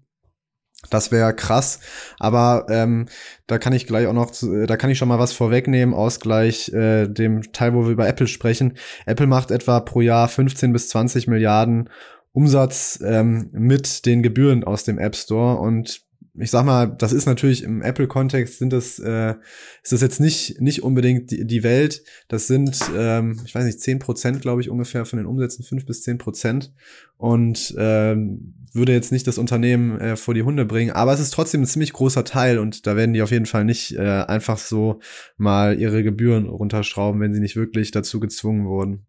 [0.90, 1.78] Das wäre krass,
[2.18, 3.06] aber ähm,
[3.46, 4.32] da kann ich gleich auch noch,
[4.66, 8.08] da kann ich schon mal was vorwegnehmen aus gleich äh, dem Teil, wo wir über
[8.08, 8.74] Apple sprechen.
[9.06, 11.88] Apple macht etwa pro Jahr 15 bis 20 Milliarden
[12.32, 16.02] Umsatz ähm, mit den Gebühren aus dem App Store und
[16.34, 19.34] ich sag mal, das ist natürlich im Apple-Kontext sind das, äh,
[19.82, 22.02] ist das jetzt nicht, nicht unbedingt die, die Welt.
[22.28, 25.84] Das sind, ähm, ich weiß nicht, zehn Prozent, glaube ich, ungefähr von den Umsätzen, fünf
[25.84, 26.72] bis zehn Prozent.
[27.18, 31.34] Und ähm, würde jetzt nicht das Unternehmen äh, vor die Hunde bringen, aber es ist
[31.34, 34.56] trotzdem ein ziemlich großer Teil und da werden die auf jeden Fall nicht äh, einfach
[34.56, 35.00] so
[35.36, 39.06] mal ihre Gebühren runterschrauben, wenn sie nicht wirklich dazu gezwungen wurden,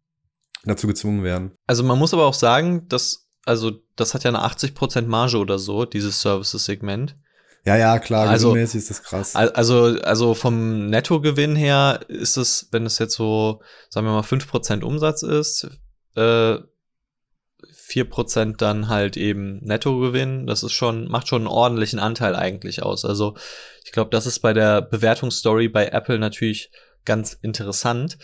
[0.66, 1.52] dazu gezwungen werden.
[1.66, 5.60] Also man muss aber auch sagen, dass also das hat ja eine 80% Marge oder
[5.60, 7.16] so, dieses Services-Segment.
[7.66, 9.36] Ja, ja, klar, also, ist das krass.
[9.36, 14.84] Also, also vom Nettogewinn her ist es, wenn es jetzt so, sagen wir mal, 5%
[14.84, 15.70] Umsatz ist,
[16.16, 16.58] äh,
[17.94, 23.06] 4% dann halt eben Nettogewinn, das ist schon, macht schon einen ordentlichen Anteil eigentlich aus.
[23.06, 23.36] Also
[23.86, 26.70] ich glaube, das ist bei der Bewertungsstory bei Apple natürlich
[27.06, 28.18] ganz interessant.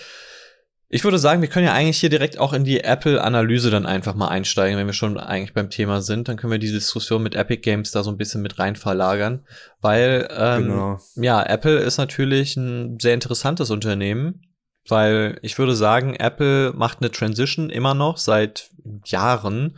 [0.92, 4.16] Ich würde sagen, wir können ja eigentlich hier direkt auch in die Apple-Analyse dann einfach
[4.16, 6.28] mal einsteigen, wenn wir schon eigentlich beim Thema sind.
[6.28, 9.46] Dann können wir die Diskussion mit Epic Games da so ein bisschen mit rein verlagern.
[9.82, 11.00] Weil, ähm, genau.
[11.16, 14.42] ja, Apple ist natürlich ein sehr interessantes Unternehmen,
[14.88, 18.72] weil ich würde sagen, Apple macht eine Transition immer noch seit
[19.06, 19.78] Jahren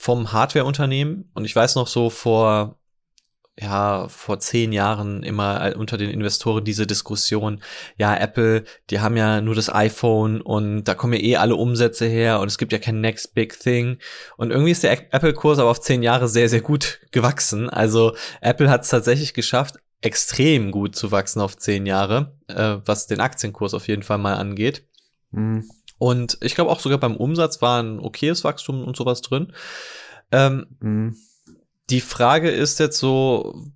[0.00, 1.30] vom Hardware-Unternehmen.
[1.34, 2.76] Und ich weiß noch so vor
[3.60, 7.62] ja, vor zehn Jahren immer unter den Investoren diese Diskussion,
[7.96, 12.06] ja, Apple, die haben ja nur das iPhone und da kommen ja eh alle Umsätze
[12.06, 13.98] her und es gibt ja kein Next Big Thing.
[14.36, 17.70] Und irgendwie ist der Apple-Kurs aber auf zehn Jahre sehr, sehr gut gewachsen.
[17.70, 23.06] Also Apple hat es tatsächlich geschafft, extrem gut zu wachsen auf zehn Jahre, äh, was
[23.06, 24.84] den Aktienkurs auf jeden Fall mal angeht.
[25.30, 25.70] Mhm.
[25.98, 29.52] Und ich glaube auch sogar beim Umsatz war ein okayes Wachstum und sowas drin.
[30.32, 31.16] Ähm, mhm
[31.90, 33.66] die Frage ist jetzt so,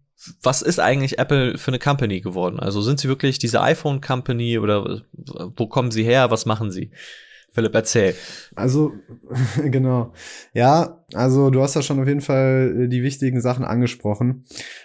[0.42, 2.58] was ist eigentlich Apple für eine Company geworden?
[2.60, 5.02] Also sind sie wirklich diese iPhone Company oder
[5.56, 6.30] wo kommen sie her?
[6.30, 6.90] Was machen sie?
[7.50, 8.14] Philipp, erzähl.
[8.54, 8.92] Also,
[9.64, 10.12] genau.
[10.52, 14.44] Ja, also du hast ja schon auf jeden Fall äh, die wichtigen Sachen angesprochen.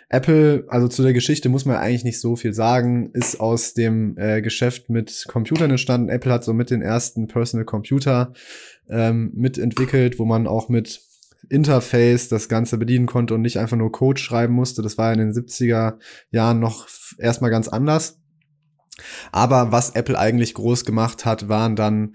[0.09, 4.17] Apple, also zu der Geschichte muss man eigentlich nicht so viel sagen, ist aus dem
[4.17, 6.09] äh, Geschäft mit Computern entstanden.
[6.09, 8.33] Apple hat so mit den ersten Personal Computer
[8.89, 11.01] ähm, mitentwickelt, wo man auch mit
[11.49, 14.81] Interface das Ganze bedienen konnte und nicht einfach nur Code schreiben musste.
[14.81, 15.97] Das war in den 70er
[16.31, 18.19] Jahren noch erstmal ganz anders.
[19.31, 22.13] Aber was Apple eigentlich groß gemacht hat, waren dann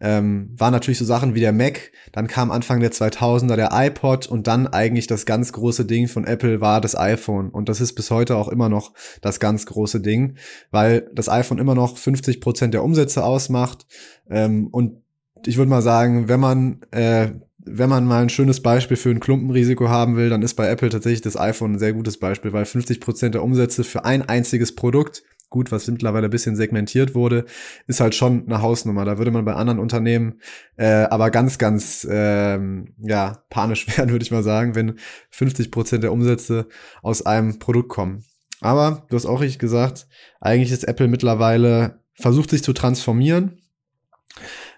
[0.00, 4.28] ähm, waren natürlich so Sachen wie der Mac, dann kam Anfang der 2000er der iPod
[4.28, 7.94] und dann eigentlich das ganz große Ding von Apple war das iPhone und das ist
[7.94, 10.36] bis heute auch immer noch das ganz große Ding,
[10.70, 13.86] weil das iPhone immer noch 50 Prozent der Umsätze ausmacht
[14.30, 15.02] ähm, und
[15.46, 17.30] ich würde mal sagen, wenn man äh,
[17.70, 20.88] wenn man mal ein schönes Beispiel für ein Klumpenrisiko haben will, dann ist bei Apple
[20.88, 24.74] tatsächlich das iPhone ein sehr gutes Beispiel, weil 50 Prozent der Umsätze für ein einziges
[24.74, 27.44] Produkt, gut, was mittlerweile ein bisschen segmentiert wurde,
[27.86, 29.04] ist halt schon eine Hausnummer.
[29.04, 30.40] Da würde man bei anderen Unternehmen
[30.76, 34.98] äh, aber ganz, ganz ähm, ja, panisch werden, würde ich mal sagen, wenn
[35.30, 36.68] 50 Prozent der Umsätze
[37.02, 38.24] aus einem Produkt kommen.
[38.60, 40.08] Aber du hast auch richtig gesagt,
[40.40, 43.60] eigentlich ist Apple mittlerweile versucht sich zu transformieren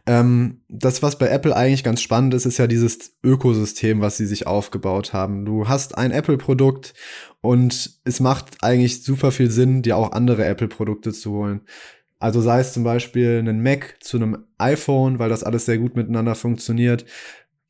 [0.07, 4.27] ähm, das, was bei Apple eigentlich ganz spannend ist, ist ja dieses Ökosystem, was sie
[4.27, 5.45] sich aufgebaut haben.
[5.45, 6.95] Du hast ein Apple-Produkt
[7.41, 11.63] und es macht eigentlich super viel Sinn, dir auch andere Apple-Produkte zu holen.
[12.19, 15.97] Also sei es zum Beispiel ein Mac zu einem iPhone, weil das alles sehr gut
[15.97, 17.07] miteinander funktioniert.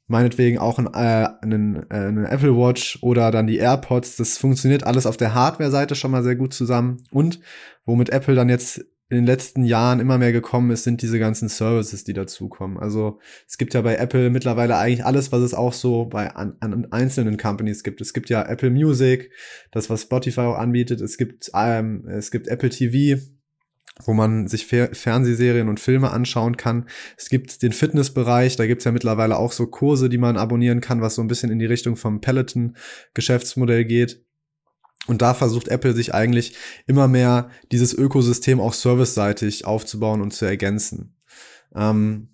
[0.08, 4.16] Meinetwegen auch ein, äh, einen, äh, einen Apple Watch oder dann die AirPods.
[4.16, 7.04] Das funktioniert alles auf der Hardware-Seite schon mal sehr gut zusammen.
[7.12, 7.38] Und
[7.84, 11.48] womit Apple dann jetzt in den letzten Jahren immer mehr gekommen ist, sind diese ganzen
[11.48, 12.78] Services, die dazukommen.
[12.78, 13.18] Also
[13.48, 16.86] es gibt ja bei Apple mittlerweile eigentlich alles, was es auch so bei an, an
[16.92, 18.00] einzelnen Companies gibt.
[18.00, 19.32] Es gibt ja Apple Music,
[19.72, 21.00] das was Spotify auch anbietet.
[21.00, 23.20] Es gibt ähm, es gibt Apple TV,
[24.04, 26.88] wo man sich Fer Fernsehserien und Filme anschauen kann.
[27.16, 31.00] Es gibt den Fitnessbereich, da gibt's ja mittlerweile auch so Kurse, die man abonnieren kann,
[31.00, 34.24] was so ein bisschen in die Richtung vom Peloton-Geschäftsmodell geht.
[35.06, 36.54] Und da versucht Apple sich eigentlich
[36.86, 41.16] immer mehr dieses Ökosystem auch serviceseitig aufzubauen und zu ergänzen.
[41.74, 42.28] Ähm,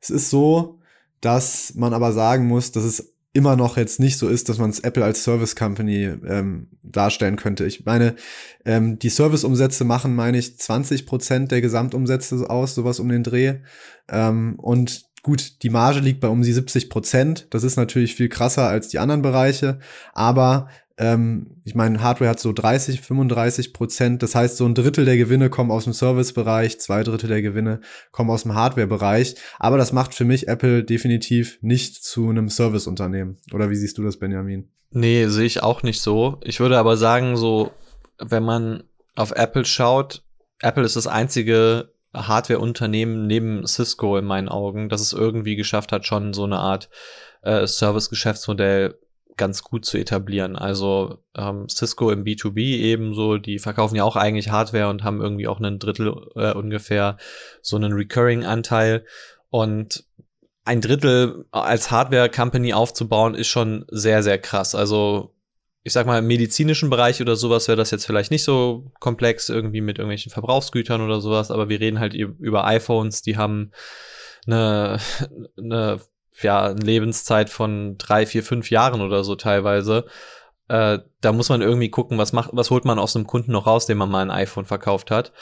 [0.00, 0.80] es ist so,
[1.20, 4.70] dass man aber sagen muss, dass es immer noch jetzt nicht so ist, dass man
[4.70, 7.66] es Apple als Service Company ähm, darstellen könnte.
[7.66, 8.14] Ich meine,
[8.64, 13.56] ähm, die Service-Umsätze machen, meine ich, 20 Prozent der Gesamtumsätze aus, sowas um den Dreh.
[14.08, 17.48] Ähm, und gut, die Marge liegt bei um die 70 Prozent.
[17.50, 19.80] Das ist natürlich viel krasser als die anderen Bereiche,
[20.12, 24.22] aber ähm, ich meine, Hardware hat so 30, 35 Prozent.
[24.22, 27.80] Das heißt, so ein Drittel der Gewinne kommen aus dem Servicebereich, zwei Drittel der Gewinne
[28.12, 29.34] kommen aus dem Hardware-Bereich.
[29.58, 33.38] Aber das macht für mich Apple definitiv nicht zu einem Serviceunternehmen.
[33.52, 34.68] Oder wie siehst du das, Benjamin?
[34.90, 36.38] Nee, sehe ich auch nicht so.
[36.44, 37.72] Ich würde aber sagen, so,
[38.18, 38.84] wenn man
[39.16, 40.22] auf Apple schaut,
[40.60, 46.06] Apple ist das einzige Hardware-Unternehmen neben Cisco in meinen Augen, das es irgendwie geschafft hat,
[46.06, 46.88] schon so eine Art
[47.42, 48.96] äh, Service-Geschäftsmodell
[49.36, 50.56] ganz gut zu etablieren.
[50.56, 55.48] Also ähm, Cisco im B2B ebenso, die verkaufen ja auch eigentlich Hardware und haben irgendwie
[55.48, 57.16] auch einen Drittel äh, ungefähr
[57.62, 59.04] so einen Recurring-Anteil.
[59.50, 60.04] Und
[60.64, 64.74] ein Drittel als Hardware-Company aufzubauen, ist schon sehr, sehr krass.
[64.74, 65.34] Also
[65.84, 69.50] ich sag mal, im medizinischen Bereich oder sowas wäre das jetzt vielleicht nicht so komplex,
[69.50, 73.70] irgendwie mit irgendwelchen Verbrauchsgütern oder sowas, aber wir reden halt über iPhones, die haben
[74.46, 74.98] eine,
[75.58, 76.00] eine
[76.42, 80.06] ja, eine Lebenszeit von drei, vier, fünf Jahren oder so teilweise.
[80.68, 83.66] Äh, da muss man irgendwie gucken, was macht, was holt man aus einem Kunden noch
[83.66, 85.32] raus, dem man mal ein iPhone verkauft hat.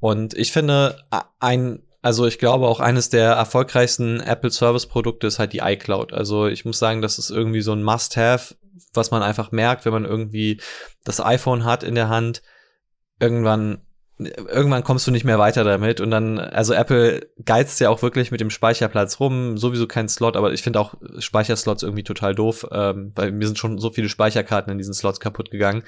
[0.00, 1.02] Und ich finde,
[1.38, 6.12] ein, also ich glaube auch eines der erfolgreichsten Apple Service Produkte ist halt die iCloud.
[6.12, 8.54] Also ich muss sagen, das ist irgendwie so ein Must-Have,
[8.94, 10.60] was man einfach merkt, wenn man irgendwie
[11.04, 12.42] das iPhone hat in der Hand.
[13.20, 13.82] Irgendwann
[14.26, 18.30] irgendwann kommst du nicht mehr weiter damit und dann, also Apple geizt ja auch wirklich
[18.30, 22.66] mit dem Speicherplatz rum, sowieso kein Slot, aber ich finde auch Speicherslots irgendwie total doof,
[22.70, 25.82] ähm, weil mir sind schon so viele Speicherkarten in diesen Slots kaputt gegangen.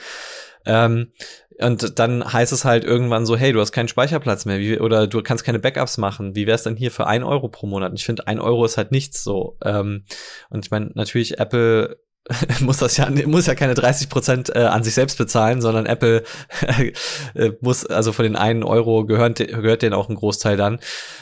[0.65, 1.13] Ähm,
[1.61, 5.07] und dann heißt es halt irgendwann so, hey, du hast keinen Speicherplatz mehr, wie, oder
[5.07, 6.35] du kannst keine Backups machen.
[6.35, 7.91] Wie wär's dann hier für ein Euro pro Monat?
[7.91, 9.59] Und ich finde, ein Euro ist halt nichts so.
[9.65, 10.05] Ähm,
[10.51, 11.99] und ich meine, natürlich, Apple
[12.61, 16.23] muss das ja muss ja keine 30 Prozent äh, an sich selbst bezahlen, sondern Apple
[17.35, 20.79] äh, muss also von den einen Euro gehört gehört denen auch ein Großteil dann.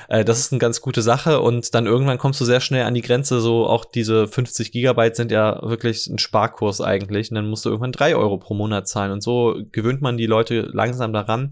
[0.08, 2.92] Äh, das ist eine ganz gute Sache und dann irgendwann kommst du sehr schnell an
[2.92, 3.40] die Grenze.
[3.40, 7.70] So auch diese 50 Gigabyte sind ja wirklich ein Sparkurs eigentlich und dann musst du
[7.70, 11.50] irgendwann drei Euro pro Monat zahlen und so gewöhnt man die Leute langsam daran.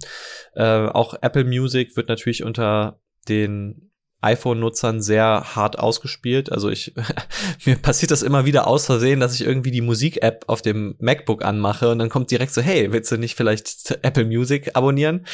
[0.55, 3.88] Äh, auch Apple Music wird natürlich unter den
[4.21, 6.51] iPhone-Nutzern sehr hart ausgespielt.
[6.51, 6.93] Also ich,
[7.65, 11.45] mir passiert das immer wieder aus Versehen, dass ich irgendwie die Musik-App auf dem MacBook
[11.45, 15.27] anmache und dann kommt direkt so, hey, willst du nicht vielleicht Apple Music abonnieren?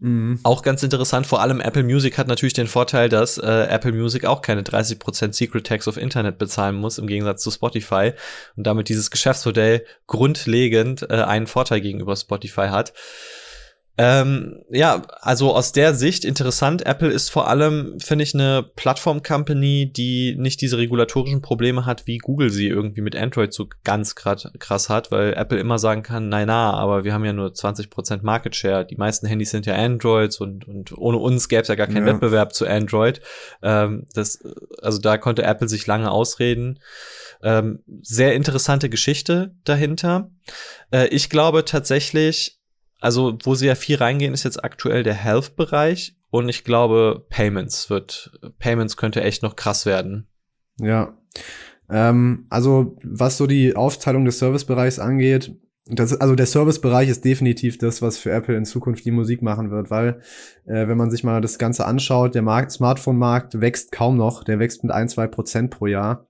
[0.00, 0.40] Mhm.
[0.42, 4.24] Auch ganz interessant, vor allem Apple Music hat natürlich den Vorteil, dass äh, Apple Music
[4.24, 8.12] auch keine 30% Secret Tax auf Internet bezahlen muss, im Gegensatz zu Spotify
[8.56, 12.92] und damit dieses Geschäftsmodell grundlegend äh, einen Vorteil gegenüber Spotify hat.
[13.98, 16.86] Ähm, ja, also aus der Sicht interessant.
[16.86, 22.16] Apple ist vor allem, finde ich, eine Plattform-Company, die nicht diese regulatorischen Probleme hat, wie
[22.16, 26.46] Google sie irgendwie mit Android so ganz krass hat, weil Apple immer sagen kann, nein,
[26.46, 28.86] na, aber wir haben ja nur 20% Market Share.
[28.86, 32.06] Die meisten Handys sind ja Androids und, und ohne uns gäbe es ja gar keinen
[32.06, 32.14] ja.
[32.14, 33.20] Wettbewerb zu Android.
[33.62, 34.42] Ähm, das,
[34.80, 36.78] also da konnte Apple sich lange ausreden.
[37.42, 40.30] Ähm, sehr interessante Geschichte dahinter.
[40.92, 42.61] Äh, ich glaube tatsächlich,
[43.02, 47.90] also wo sie ja viel reingehen, ist jetzt aktuell der Health-Bereich und ich glaube, Payments
[47.90, 50.28] wird, Payments könnte echt noch krass werden.
[50.80, 51.18] Ja.
[51.90, 55.54] Ähm, also, was so die Aufteilung des Servicebereichs angeht,
[55.86, 59.72] das, also der Servicebereich ist definitiv das, was für Apple in Zukunft die Musik machen
[59.72, 60.20] wird, weil
[60.64, 64.60] äh, wenn man sich mal das Ganze anschaut, der Markt, Smartphone-Markt wächst kaum noch, der
[64.60, 66.28] wächst mit ein, zwei Prozent pro Jahr.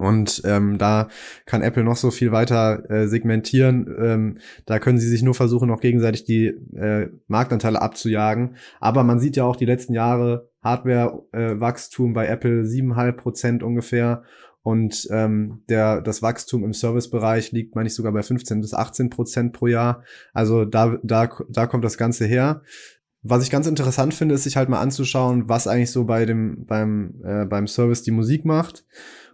[0.00, 1.08] Und ähm, da
[1.44, 3.86] kann Apple noch so viel weiter äh, segmentieren.
[4.00, 8.56] Ähm, da können sie sich nur versuchen, noch gegenseitig die äh, Marktanteile abzujagen.
[8.80, 14.22] Aber man sieht ja auch die letzten Jahre Hardware-Wachstum äh, bei Apple siebeneinhalb Prozent ungefähr.
[14.62, 19.10] Und ähm, der, das Wachstum im Servicebereich liegt, meine ich, sogar bei 15 bis 18
[19.10, 20.02] Prozent pro Jahr.
[20.32, 22.62] Also da, da, da kommt das Ganze her.
[23.22, 26.64] was ich ganz interessant finde, ist sich halt mal anzuschauen, was eigentlich so bei dem
[26.64, 28.86] beim äh, beim Service die Musik macht.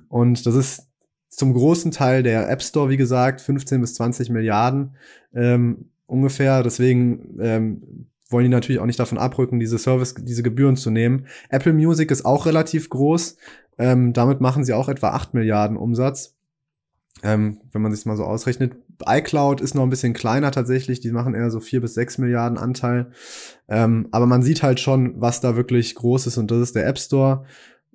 [0.08, 0.86] Und das ist
[1.28, 4.96] zum großen Teil der App Store, wie gesagt, 15 bis 20 Milliarden
[5.34, 6.62] ähm, ungefähr.
[6.62, 11.26] Deswegen ähm, wollen die natürlich auch nicht davon abrücken, diese Service, diese Gebühren zu nehmen.
[11.48, 13.36] Apple Music ist auch relativ groß.
[13.78, 16.34] Ähm, damit machen sie auch etwa 8 Milliarden Umsatz.
[17.22, 18.76] Ähm, wenn man sich mal so ausrechnet.
[19.06, 21.00] iCloud ist noch ein bisschen kleiner tatsächlich.
[21.00, 23.10] Die machen eher so 4 bis 6 Milliarden Anteil.
[23.68, 26.86] Ähm, aber man sieht halt schon, was da wirklich groß ist und das ist der
[26.86, 27.44] App Store.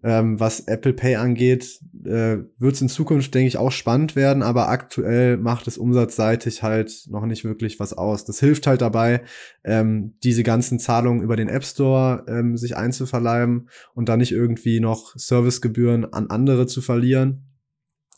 [0.03, 4.41] Ähm, was Apple Pay angeht, äh, wird es in Zukunft, denke ich, auch spannend werden,
[4.41, 8.25] aber aktuell macht es umsatzseitig halt noch nicht wirklich was aus.
[8.25, 9.21] Das hilft halt dabei,
[9.63, 14.79] ähm, diese ganzen Zahlungen über den App Store ähm, sich einzuverleiben und da nicht irgendwie
[14.79, 17.45] noch Servicegebühren an andere zu verlieren,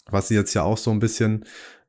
[0.10, 1.44] was sie jetzt ja auch so ein bisschen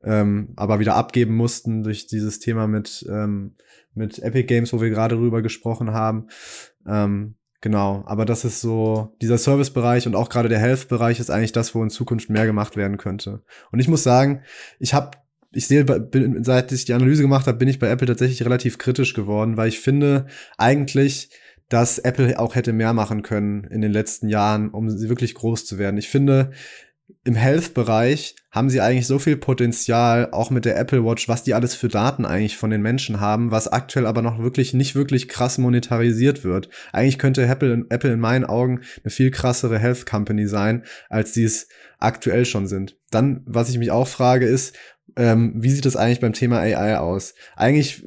[0.05, 3.55] ähm, aber wieder abgeben mussten durch dieses Thema mit, ähm,
[3.93, 6.27] mit Epic Games, wo wir gerade drüber gesprochen haben.
[6.85, 11.51] Ähm, Genau, aber das ist so, dieser Servicebereich und auch gerade der Health-Bereich ist eigentlich
[11.51, 13.41] das, wo in Zukunft mehr gemacht werden könnte.
[13.71, 14.43] Und ich muss sagen,
[14.77, 15.17] ich habe,
[15.51, 15.83] ich sehe,
[16.43, 19.67] seit ich die Analyse gemacht habe, bin ich bei Apple tatsächlich relativ kritisch geworden, weil
[19.67, 20.27] ich finde
[20.59, 21.31] eigentlich,
[21.67, 25.79] dass Apple auch hätte mehr machen können in den letzten Jahren, um wirklich groß zu
[25.79, 25.97] werden.
[25.97, 26.51] Ich finde,
[27.23, 31.53] im Health-Bereich haben sie eigentlich so viel Potenzial, auch mit der Apple Watch, was die
[31.53, 35.27] alles für Daten eigentlich von den Menschen haben, was aktuell aber noch wirklich nicht wirklich
[35.27, 36.69] krass monetarisiert wird.
[36.93, 41.43] Eigentlich könnte Apple, Apple in meinen Augen eine viel krassere Health Company sein, als sie
[41.43, 41.67] es
[41.99, 42.95] aktuell schon sind.
[43.11, 44.73] Dann, was ich mich auch frage, ist,
[45.17, 47.35] ähm, wie sieht es eigentlich beim Thema AI aus?
[47.57, 48.05] Eigentlich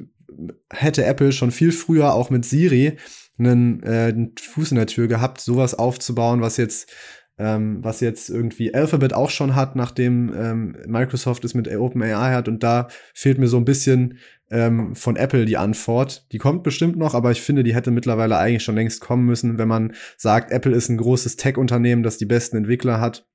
[0.71, 2.97] hätte Apple schon viel früher auch mit Siri
[3.37, 6.91] einen, äh, einen Fuß in der Tür gehabt, sowas aufzubauen, was jetzt
[7.39, 12.47] ähm, was jetzt irgendwie Alphabet auch schon hat, nachdem ähm, Microsoft es mit OpenAI hat.
[12.49, 14.19] Und da fehlt mir so ein bisschen
[14.51, 16.27] ähm, von Apple die Antwort.
[16.33, 19.57] Die kommt bestimmt noch, aber ich finde, die hätte mittlerweile eigentlich schon längst kommen müssen,
[19.57, 23.25] wenn man sagt, Apple ist ein großes Tech-Unternehmen, das die besten Entwickler hat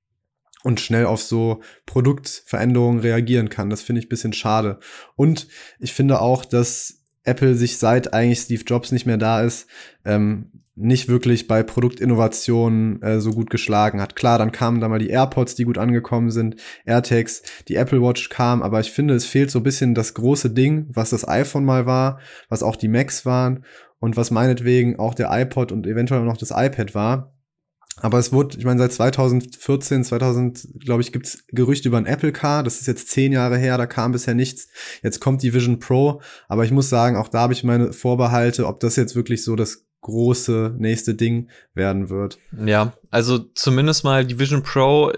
[0.65, 3.71] und schnell auf so Produktveränderungen reagieren kann.
[3.71, 4.81] Das finde ich bisschen schade.
[5.17, 9.67] Und ich finde auch, dass Apple sich seit eigentlich Steve Jobs nicht mehr da ist,
[10.05, 14.17] ähm, nicht wirklich bei Produktinnovationen äh, so gut geschlagen hat.
[14.17, 18.29] Klar, dann kamen da mal die AirPods, die gut angekommen sind, AirTags, die Apple Watch
[18.29, 21.65] kam, aber ich finde, es fehlt so ein bisschen das große Ding, was das iPhone
[21.65, 23.65] mal war, was auch die Macs waren
[24.01, 27.35] und was meinetwegen auch der iPod und eventuell noch das iPad war.
[27.99, 32.33] Aber es wurde, ich meine, seit 2014, 2000, glaube ich, gibt's Gerüchte über ein Apple
[32.33, 32.65] Car.
[32.65, 34.69] Das ist jetzt zehn Jahre her, da kam bisher nichts.
[35.03, 36.21] Jetzt kommt die Vision Pro.
[36.49, 39.55] Aber ich muss sagen, auch da habe ich meine Vorbehalte, ob das jetzt wirklich so
[39.55, 42.39] das große nächste Ding werden wird.
[42.65, 45.13] Ja, also zumindest mal die Vision Pro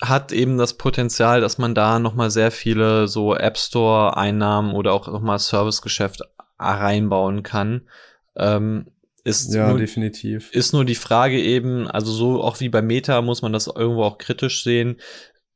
[0.00, 4.72] hat eben das Potenzial, dass man da noch mal sehr viele so App Store Einnahmen
[4.72, 6.22] oder auch noch mal Servicegeschäft
[6.58, 7.88] reinbauen kann.
[8.36, 8.86] Ähm,
[9.24, 10.52] ist ja, nur, definitiv.
[10.52, 14.04] Ist nur die Frage eben, also so auch wie bei Meta muss man das irgendwo
[14.04, 14.96] auch kritisch sehen.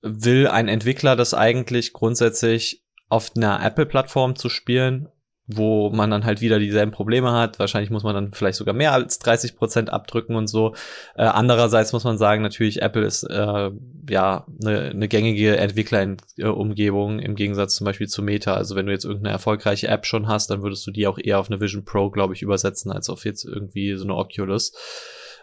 [0.03, 5.09] Will ein Entwickler das eigentlich grundsätzlich auf einer Apple-Plattform zu spielen
[5.47, 7.59] wo man dann halt wieder dieselben Probleme hat.
[7.59, 10.75] Wahrscheinlich muss man dann vielleicht sogar mehr als 30 Prozent abdrücken und so.
[11.17, 13.71] Äh, andererseits muss man sagen, natürlich Apple ist äh,
[14.09, 18.55] ja eine ne gängige Entwicklerumgebung im Gegensatz zum Beispiel zu Meta.
[18.55, 21.41] Also wenn du jetzt irgendeine erfolgreiche App schon hast, dann würdest du die auch eher
[21.41, 24.73] auf eine Vision Pro, glaube ich, übersetzen, als auf jetzt irgendwie so eine Oculus.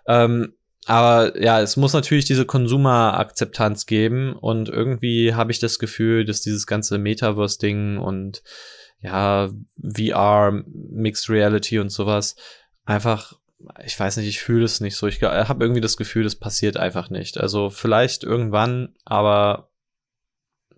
[0.07, 0.53] Ähm,
[0.85, 6.41] aber ja, es muss natürlich diese Konsumerakzeptanz geben und irgendwie habe ich das Gefühl, dass
[6.41, 8.41] dieses ganze Metaverse-Ding und
[9.01, 9.49] ja,
[9.81, 12.35] VR, Mixed Reality und sowas
[12.85, 13.33] einfach,
[13.85, 15.07] ich weiß nicht, ich fühle es nicht so.
[15.07, 17.37] Ich habe irgendwie das Gefühl, das passiert einfach nicht.
[17.37, 19.69] Also vielleicht irgendwann, aber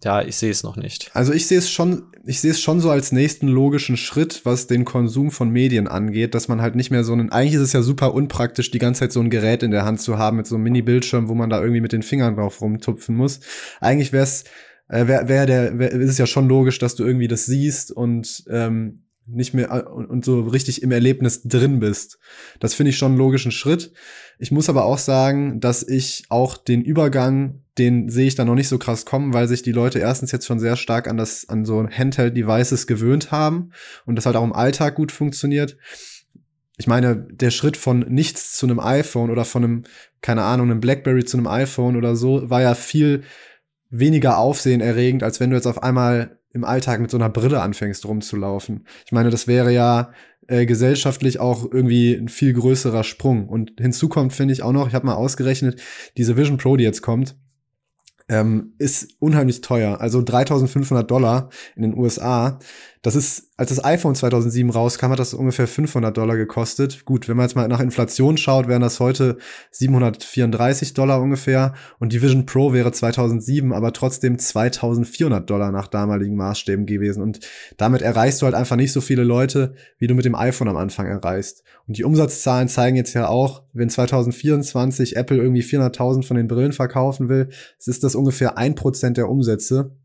[0.03, 1.11] ja, ich sehe es noch nicht.
[1.13, 4.65] Also ich sehe es schon, ich sehe es schon so als nächsten logischen Schritt, was
[4.65, 7.73] den Konsum von Medien angeht, dass man halt nicht mehr so einen, eigentlich ist es
[7.73, 10.47] ja super unpraktisch, die ganze Zeit so ein Gerät in der Hand zu haben mit
[10.47, 13.41] so einem Mini-Bildschirm, wo man da irgendwie mit den Fingern drauf rumtupfen muss.
[13.79, 14.43] Eigentlich wäre es
[14.91, 17.91] äh, wär, wär der, wär, ist es ja schon logisch, dass du irgendwie das siehst
[17.91, 22.19] und ähm, nicht mehr äh, und, so richtig im Erlebnis drin bist.
[22.59, 23.93] Das finde ich schon einen logischen Schritt.
[24.37, 28.55] Ich muss aber auch sagen, dass ich auch den Übergang, den sehe ich da noch
[28.55, 31.47] nicht so krass kommen, weil sich die Leute erstens jetzt schon sehr stark an das,
[31.47, 33.71] an so Handheld-Devices gewöhnt haben
[34.05, 35.77] und das halt auch im Alltag gut funktioniert.
[36.77, 39.83] Ich meine, der Schritt von nichts zu einem iPhone oder von einem,
[40.21, 43.23] keine Ahnung, einem Blackberry zu einem iPhone oder so, war ja viel
[43.91, 48.05] weniger aufsehenerregend, als wenn du jetzt auf einmal im Alltag mit so einer Brille anfängst
[48.05, 48.85] rumzulaufen.
[49.05, 50.11] Ich meine, das wäre ja
[50.47, 53.47] äh, gesellschaftlich auch irgendwie ein viel größerer Sprung.
[53.47, 55.81] Und hinzu kommt, finde ich auch noch, ich habe mal ausgerechnet,
[56.17, 57.35] diese Vision Pro, die jetzt kommt,
[58.27, 60.01] ähm, ist unheimlich teuer.
[60.01, 62.59] Also 3500 Dollar in den USA.
[63.03, 67.03] Das ist, als das iPhone 2007 rauskam, hat das ungefähr 500 Dollar gekostet.
[67.03, 69.37] Gut, wenn man jetzt mal nach Inflation schaut, wären das heute
[69.71, 76.35] 734 Dollar ungefähr und die Vision Pro wäre 2007 aber trotzdem 2400 Dollar nach damaligen
[76.35, 77.39] Maßstäben gewesen und
[77.77, 80.77] damit erreichst du halt einfach nicht so viele Leute, wie du mit dem iPhone am
[80.77, 81.63] Anfang erreichst.
[81.87, 86.73] Und die Umsatzzahlen zeigen jetzt ja auch, wenn 2024 Apple irgendwie 400.000 von den Brillen
[86.73, 87.49] verkaufen will,
[87.83, 89.95] ist das ungefähr ein Prozent der Umsätze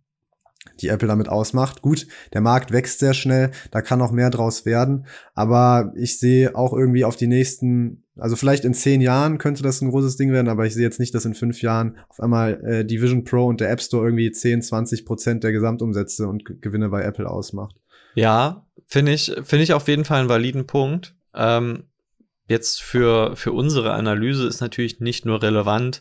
[0.81, 1.83] die Apple damit ausmacht.
[1.83, 6.55] Gut, der Markt wächst sehr schnell, da kann auch mehr draus werden, aber ich sehe
[6.57, 10.33] auch irgendwie auf die nächsten, also vielleicht in zehn Jahren könnte das ein großes Ding
[10.33, 13.25] werden, aber ich sehe jetzt nicht, dass in fünf Jahren auf einmal äh, die Vision
[13.25, 17.29] Pro und der App Store irgendwie 10, 20 Prozent der Gesamtumsätze und Gewinne bei Apple
[17.29, 17.77] ausmacht.
[18.15, 21.15] Ja, finde ich, finde ich auf jeden Fall einen validen Punkt.
[21.35, 21.85] Ähm,
[22.49, 26.01] jetzt für, für unsere Analyse ist natürlich nicht nur relevant,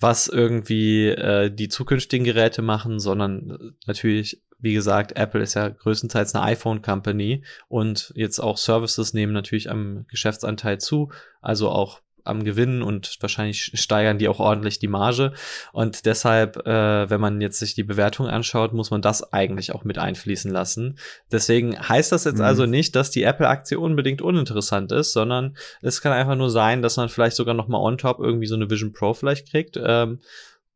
[0.00, 6.34] was irgendwie äh, die zukünftigen Geräte machen, sondern natürlich, wie gesagt, Apple ist ja größtenteils
[6.34, 12.82] eine iPhone-Company und jetzt auch Services nehmen natürlich am Geschäftsanteil zu, also auch am Gewinn
[12.82, 15.32] und wahrscheinlich steigern die auch ordentlich die Marge.
[15.72, 19.84] Und deshalb, äh, wenn man jetzt sich die Bewertung anschaut, muss man das eigentlich auch
[19.84, 20.98] mit einfließen lassen.
[21.32, 22.44] Deswegen heißt das jetzt mhm.
[22.44, 26.96] also nicht, dass die Apple-Aktie unbedingt uninteressant ist, sondern es kann einfach nur sein, dass
[26.96, 29.78] man vielleicht sogar noch mal on top irgendwie so eine Vision Pro vielleicht kriegt.
[29.82, 30.20] Ähm,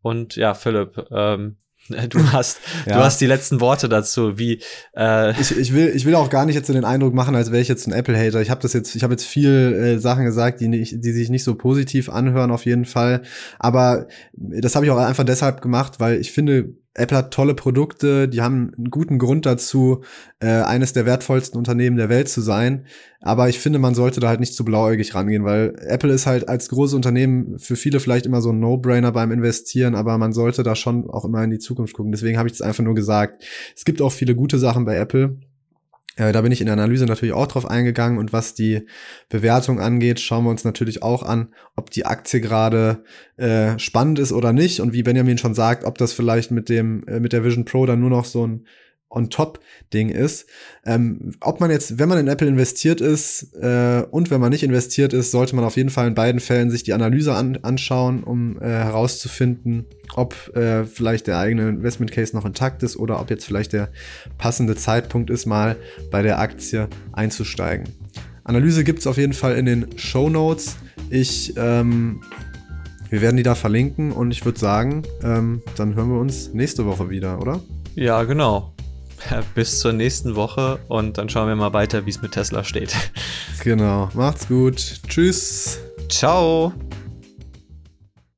[0.00, 1.57] und ja, Philipp, ähm,
[2.08, 2.96] Du hast, ja.
[2.96, 4.38] du hast die letzten Worte dazu.
[4.38, 4.60] Wie
[4.96, 7.50] äh ich, ich will, ich will auch gar nicht jetzt so den Eindruck machen, als
[7.50, 8.40] wäre ich jetzt ein Apple-Hater.
[8.40, 11.28] Ich habe das jetzt, ich habe jetzt viel äh, Sachen gesagt, die nicht, die sich
[11.28, 13.22] nicht so positiv anhören auf jeden Fall.
[13.58, 18.28] Aber das habe ich auch einfach deshalb gemacht, weil ich finde, Apple hat tolle Produkte,
[18.28, 20.03] die haben einen guten Grund dazu,
[20.40, 22.86] äh, eines der wertvollsten Unternehmen der Welt zu sein.
[23.20, 26.49] Aber ich finde, man sollte da halt nicht zu blauäugig rangehen, weil Apple ist halt
[26.49, 30.62] als großes Unternehmen für viele vielleicht immer so ein No-Brainer beim Investieren, aber man sollte
[30.62, 32.12] da schon auch immer in die Zukunft gucken.
[32.12, 33.43] Deswegen habe ich es einfach nur gesagt.
[33.74, 35.38] Es gibt auch viele gute Sachen bei Apple.
[36.16, 38.86] Äh, da bin ich in der Analyse natürlich auch drauf eingegangen und was die
[39.30, 43.02] Bewertung angeht, schauen wir uns natürlich auch an, ob die Aktie gerade
[43.36, 44.80] äh, spannend ist oder nicht.
[44.80, 47.86] Und wie Benjamin schon sagt, ob das vielleicht mit dem äh, mit der Vision Pro
[47.86, 48.66] dann nur noch so ein
[49.12, 50.46] On-Top-Ding ist.
[50.84, 54.62] Ähm, ob man jetzt, wenn man in Apple investiert ist äh, und wenn man nicht
[54.62, 58.24] investiert ist, sollte man auf jeden Fall in beiden Fällen sich die Analyse an, anschauen,
[58.24, 63.30] um äh, herauszufinden, ob äh, vielleicht der eigene Investment Case noch intakt ist oder ob
[63.30, 63.90] jetzt vielleicht der
[64.38, 65.76] passende Zeitpunkt ist, mal
[66.10, 67.88] bei der Aktie einzusteigen.
[68.44, 70.76] Analyse gibt es auf jeden Fall in den Show Notes.
[71.10, 72.20] Ich ähm,
[73.12, 76.86] wir werden die da verlinken und ich würde sagen, ähm, dann hören wir uns nächste
[76.86, 77.60] Woche wieder, oder?
[77.94, 78.71] Ja, genau.
[79.54, 82.94] bis zur nächsten Woche und dann schauen wir mal weiter, wie es mit Tesla steht.
[83.62, 84.08] Genau.
[84.14, 85.00] Macht's gut.
[85.08, 85.78] Tschüss.
[86.08, 86.72] Ciao.